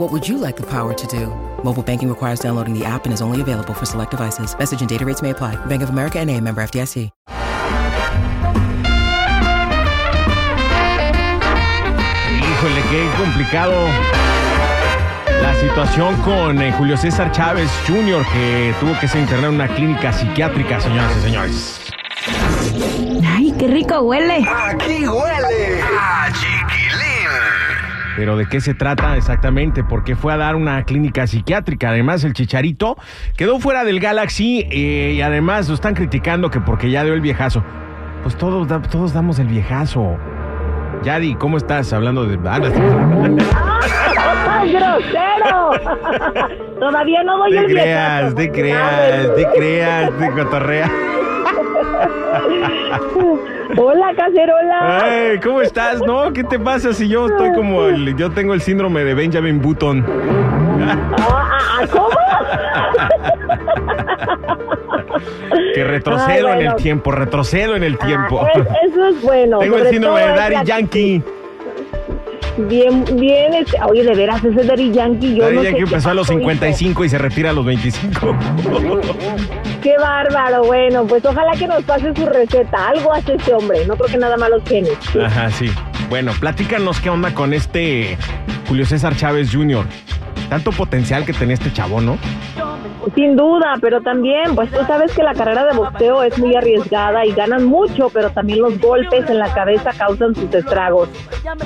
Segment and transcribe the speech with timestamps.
[0.00, 1.26] What would you like the power to do?
[1.62, 4.56] Mobile banking requires downloading the app and is only available for select devices.
[4.58, 5.56] Message and data rates may apply.
[5.66, 7.10] Bank of America and a member FDIC.
[12.40, 13.74] Híjole, qué complicado
[15.42, 19.68] la situación con eh, Julio César Chávez Jr., que tuvo que ser internado en una
[19.68, 21.80] clínica psiquiátrica, señoras y señores.
[23.26, 24.46] Ay, qué rico huele.
[24.48, 26.59] Aquí huele a chiquilín.
[28.20, 29.82] Pero ¿de qué se trata exactamente?
[29.82, 31.88] ¿Por qué fue a dar una clínica psiquiátrica?
[31.88, 32.98] Además, el chicharito
[33.34, 37.22] quedó fuera del Galaxy eh, y además lo están criticando que porque ya dio el
[37.22, 37.64] viejazo.
[38.22, 40.18] Pues todos, todos damos el viejazo.
[41.02, 41.94] Yadi, ¿cómo estás?
[41.94, 42.38] Hablando de...
[42.46, 42.60] ah,
[44.50, 45.70] ¡Ay, grosero!
[46.78, 48.34] Todavía no doy Te el creas, viejazo.
[48.36, 50.90] te creas, te creas, te cotorrea.
[53.76, 55.00] Hola, cacerola.
[55.04, 56.00] Ay, ¿cómo estás?
[56.02, 59.60] No, ¿qué te pasa si yo estoy como el, yo tengo el síndrome de Benjamin
[59.60, 60.04] Button?
[60.82, 62.08] Ah, ah, ah, ¿Cómo?
[65.74, 68.42] Que retrocedo Ay, en el tiempo, retrocedo en el tiempo.
[68.44, 69.58] Ah, es- eso es bueno.
[69.58, 71.22] Tengo el síndrome de Daddy Yankee.
[72.56, 73.54] Bien, bien.
[73.54, 76.14] este- Oye, de veras, ese Daddy Yankee, yo Daddy no sé Yankee qué empezó a
[76.14, 76.40] los pasó, hijo.
[76.50, 78.36] 55 y se retira a los 25.
[79.82, 80.64] Qué bárbaro.
[80.64, 82.88] Bueno, pues ojalá que nos pase su receta.
[82.88, 83.86] Algo hace este hombre.
[83.86, 84.92] No creo que nada más los genes.
[85.24, 85.70] Ajá, sí.
[86.10, 88.18] Bueno, platícanos qué onda con este
[88.68, 89.86] Julio César Chávez Jr.
[90.50, 92.18] Tanto potencial que tenía este chavo, ¿no?
[93.14, 97.24] Sin duda, pero también, pues tú sabes que la carrera de boxeo es muy arriesgada
[97.24, 101.08] y ganan mucho, pero también los golpes en la cabeza causan sus estragos.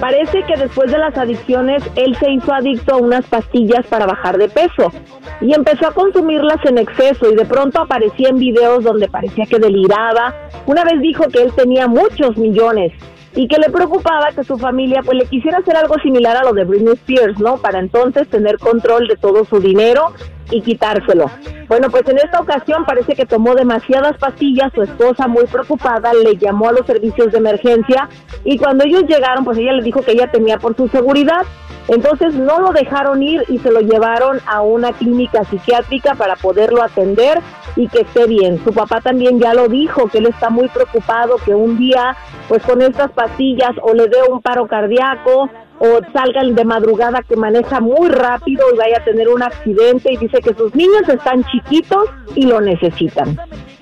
[0.00, 4.36] Parece que después de las adicciones, él se hizo adicto a unas pastillas para bajar
[4.36, 4.92] de peso
[5.40, 9.60] y empezó a consumirlas en exceso y de pronto aparecía en videos donde parecía que
[9.60, 10.34] deliraba.
[10.66, 12.92] Una vez dijo que él tenía muchos millones
[13.34, 16.52] y que le preocupaba que su familia pues le quisiera hacer algo similar a lo
[16.52, 17.56] de Britney Spears, ¿no?
[17.56, 20.12] Para entonces tener control de todo su dinero
[20.50, 21.30] y quitárselo.
[21.68, 26.36] Bueno, pues en esta ocasión parece que tomó demasiadas pastillas, su esposa muy preocupada le
[26.36, 28.08] llamó a los servicios de emergencia
[28.44, 31.42] y cuando ellos llegaron pues ella le dijo que ella temía por su seguridad.
[31.88, 36.82] Entonces no lo dejaron ir y se lo llevaron a una clínica psiquiátrica para poderlo
[36.82, 37.40] atender
[37.76, 38.62] y que esté bien.
[38.64, 42.16] Su papá también ya lo dijo, que él está muy preocupado que un día,
[42.48, 45.48] pues con estas pastillas, o le dé un paro cardíaco,
[45.78, 50.16] o salgan de madrugada que maneja muy rápido y vaya a tener un accidente y
[50.16, 53.36] dice que sus niños están chiquitos y lo necesitan.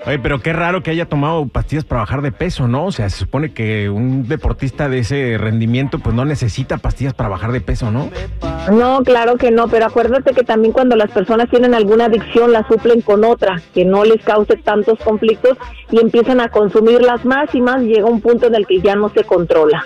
[0.06, 2.86] Oye, pero qué raro que haya tomado pastillas para bajar de peso, ¿no?
[2.86, 7.28] O sea, se supone que un deportista de ese rendimiento pues no necesita pastillas para
[7.28, 8.08] bajar de peso, ¿no?
[8.72, 12.66] No, claro que no, pero acuérdate que también cuando las personas tienen alguna adicción la
[12.66, 15.58] suplen con otra, que no les cause tantos conflictos
[15.90, 19.10] y empiezan a consumirlas más y más, llega un punto en el que ya no
[19.10, 19.84] se controla.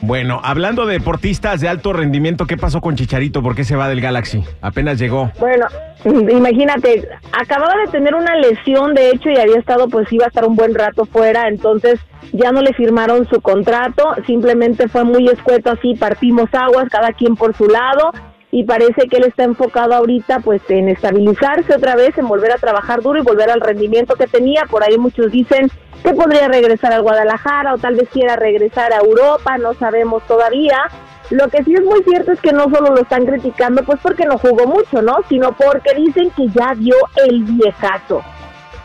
[0.00, 3.42] Bueno, hablando de deportistas de alto rendimiento, ¿qué pasó con Chicharito?
[3.42, 4.44] ¿Por qué se va del Galaxy?
[4.60, 5.32] Apenas llegó.
[5.40, 5.66] Bueno,
[6.04, 10.44] imagínate, acababa de tener una lesión, de hecho, y había estado, pues iba a estar
[10.44, 11.98] un buen rato fuera, entonces
[12.32, 17.34] ya no le firmaron su contrato, simplemente fue muy escueto así, partimos aguas, cada quien
[17.34, 18.12] por su lado,
[18.50, 22.56] y parece que él está enfocado ahorita, pues, en estabilizarse otra vez, en volver a
[22.56, 25.70] trabajar duro y volver al rendimiento que tenía, por ahí muchos dicen
[26.02, 30.78] que podría regresar al Guadalajara o tal vez quiera regresar a Europa, no sabemos todavía,
[31.30, 34.24] lo que sí es muy cierto es que no solo lo están criticando, pues porque
[34.24, 35.18] no jugó mucho, ¿no?
[35.28, 36.94] Sino porque dicen que ya dio
[37.26, 38.22] el viejazo.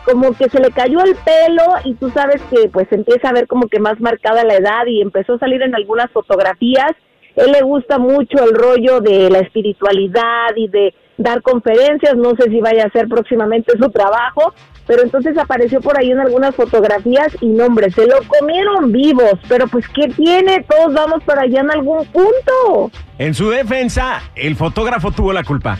[0.04, 3.46] Como que se le cayó el pelo y tú sabes que pues empieza a ver
[3.46, 6.92] como que más marcada la edad y empezó a salir en algunas fotografías.
[7.36, 12.50] Él le gusta mucho el rollo de la espiritualidad y de dar conferencias, no sé
[12.50, 14.52] si vaya a ser próximamente su trabajo,
[14.86, 19.34] pero entonces apareció por ahí en algunas fotografías y no, hombre, se lo comieron vivos,
[19.48, 20.64] pero pues ¿qué tiene?
[20.68, 22.90] Todos vamos para allá en algún punto.
[23.18, 25.78] En su defensa, el fotógrafo tuvo la culpa.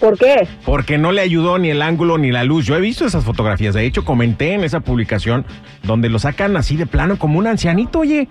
[0.00, 0.46] ¿Por qué?
[0.64, 2.66] Porque no le ayudó ni el ángulo ni la luz.
[2.66, 3.74] Yo he visto esas fotografías.
[3.74, 5.44] De hecho, comenté en esa publicación
[5.82, 8.28] donde lo sacan así de plano como un ancianito, oye.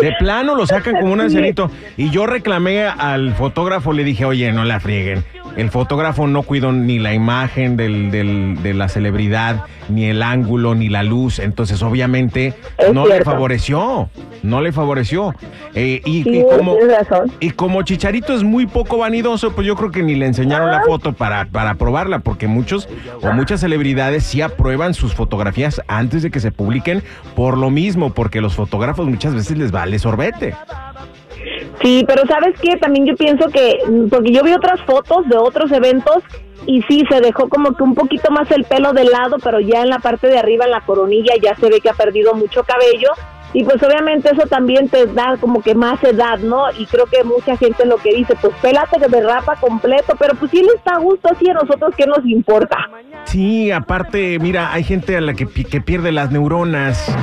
[0.00, 1.70] De plano lo sacan como un ancianito.
[1.96, 5.24] Y yo reclamé al fotógrafo, le dije, oye, no la frieguen.
[5.58, 10.74] El fotógrafo no cuidó ni la imagen del, del- de la celebridad, ni el ángulo,
[10.74, 11.38] ni la luz.
[11.38, 14.08] Entonces, obviamente, Es no le favoreció.
[14.42, 15.34] No le favoreció.
[15.74, 17.32] Eh, y, Sí, y como, tienes razón.
[17.40, 20.82] y como Chicharito es muy poco vanidoso, pues yo creo que ni le enseñaron la
[20.84, 22.88] foto para, para probarla, porque muchos
[23.22, 27.02] o muchas celebridades sí aprueban sus fotografías antes de que se publiquen
[27.34, 30.54] por lo mismo, porque los fotógrafos muchas veces les vale sorbete.
[31.82, 32.76] Sí, pero ¿sabes qué?
[32.76, 36.22] También yo pienso que, mm, porque yo vi otras fotos de otros eventos
[36.66, 39.82] y sí, se dejó como que un poquito más el pelo de lado, pero ya
[39.82, 42.64] en la parte de arriba, en la coronilla, ya se ve que ha perdido mucho
[42.64, 43.10] cabello.
[43.54, 46.64] Y pues obviamente eso también te da como que más edad, ¿no?
[46.78, 50.50] Y creo que mucha gente lo que dice, pues pélate que rapa completo, pero pues
[50.50, 52.76] si él está a gusto así, a nosotros qué nos importa.
[53.24, 57.06] Sí, aparte, mira, hay gente a la que, que pierde las neuronas.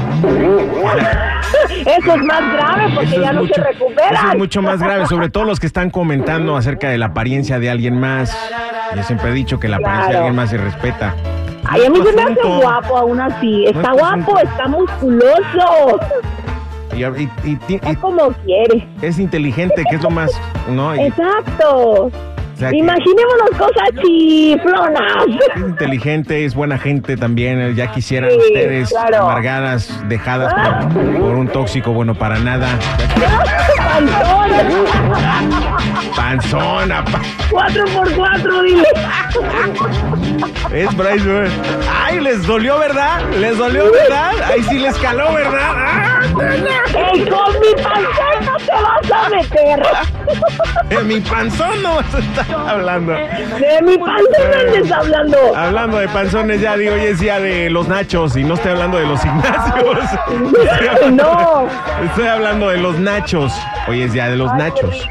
[1.85, 4.09] Eso es más grave porque Eso ya no mucho- se recupera.
[4.11, 7.59] Eso es mucho más grave, sobre todo los que están comentando acerca de la apariencia
[7.59, 8.35] de alguien más.
[8.95, 11.13] Yo siempre he dicho que la apariencia de alguien más se respeta.
[11.67, 13.65] Ay, a mí se me hace guapo aún así.
[13.65, 15.99] No Está es guapo, está musculoso.
[16.95, 18.87] Y, y- Es como quiere.
[19.01, 20.31] es inteligente, que es lo más,
[20.69, 20.93] ¿no?
[20.93, 22.05] Exacto.
[22.05, 22.11] o
[22.57, 25.25] sea, Imaginémonos cosas chiflonas.
[25.55, 27.75] es inteligente, es buena gente también.
[27.75, 29.23] Ya quisieran Sí, ustedes claro.
[29.25, 30.53] amargadas, dejadas
[30.93, 32.67] por, por un tóxico bueno para nada.
[33.77, 34.85] Pantón.
[36.15, 37.21] Panzona, pa-
[37.51, 38.83] Cuatro por cuatro, dile.
[40.73, 41.27] Es Bryce.
[41.27, 41.51] Weber.
[42.05, 43.21] Ay, les dolió, ¿verdad?
[43.39, 44.31] Les dolió, ¿verdad?
[44.45, 45.59] Ahí sí les caló, ¿verdad?
[45.75, 46.21] ¡Ah!
[47.13, 49.83] ¡Ey, con mi pantón no te vas a meter!
[50.89, 53.13] De mi panzón no vas a estar hablando.
[53.13, 55.37] De mi pantón no andes hablando.
[55.55, 58.97] Hablando de panzones, ya digo, hoy es día de los nachos y no estoy hablando
[58.97, 59.19] de los.
[59.23, 61.67] Estoy hablando, No.
[62.05, 63.53] estoy hablando de los nachos.
[63.87, 65.07] Hoy es día de los Ay, nachos.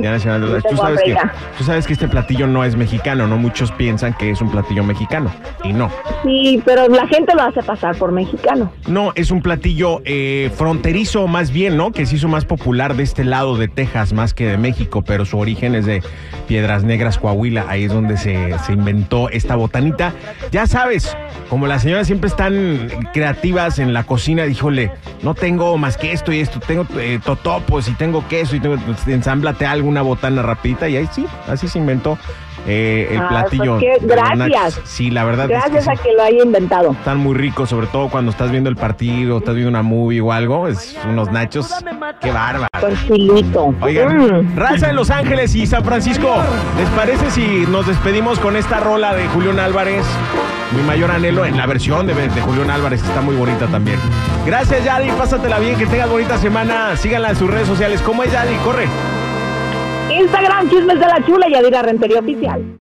[0.00, 0.70] Día nacional de los nachos.
[0.70, 1.16] Tú sabes, que,
[1.58, 3.36] tú sabes que este platillo no es mexicano, ¿no?
[3.36, 5.30] Muchos piensan que es un platillo mexicano
[5.64, 5.90] y no.
[6.22, 8.72] Sí, pero la gente lo hace pasar por mexicano.
[8.86, 11.92] No, es un platillo eh, fronterizo más bien, ¿no?
[11.92, 15.24] Que se hizo más popular de este lado de Texas más que de México, pero
[15.24, 16.02] su origen es de
[16.46, 17.66] Piedras Negras, Coahuila.
[17.68, 20.12] Ahí es donde se, se inventó esta botanita.
[20.50, 21.16] Ya sabes,
[21.48, 26.32] como las señoras siempre están creativas en la cocina, díjole, no tengo más que esto
[26.32, 30.88] y esto, tengo eh, totopos y tengo queso y tengo, pues, ensámblate alguna botana rapidita
[30.88, 32.18] y ahí sí, así se inventó
[32.66, 33.78] eh, el Ah, platillo.
[33.78, 34.38] pues nachos.
[34.38, 34.80] gracias.
[34.84, 35.90] Sí, la verdad es que Gracias sí.
[35.90, 36.92] a que lo haya inventado.
[36.92, 40.32] Están muy ricos, sobre todo cuando estás viendo el partido, estás viendo una movie o
[40.32, 40.68] algo.
[40.68, 41.72] Es unos nachos.
[42.20, 42.68] Qué bárbaro.
[42.80, 43.74] Con chilito.
[43.80, 44.56] Oigan, Mm.
[44.56, 46.28] raza en Los Ángeles y San Francisco,
[46.78, 50.04] ¿les parece si nos despedimos con esta rola de Julián Álvarez?
[50.76, 53.98] Mi mayor anhelo en la versión de, de Julián Álvarez, está muy bonita también.
[54.44, 56.94] Gracias, Yadi, pásatela bien, que tengas bonita semana.
[56.96, 58.02] Síganla en sus redes sociales.
[58.02, 58.54] ¿Cómo es, Yadi?
[58.64, 58.86] Corre.
[60.18, 62.76] Instagram, chismes de la chula y Adira Rentería Oficial.